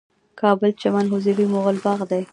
[0.03, 0.03] د
[0.41, 2.23] کابل چمن حضوري مغل باغ دی